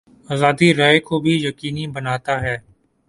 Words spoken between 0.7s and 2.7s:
رائے کو بھی یقینی بناتا ہے۔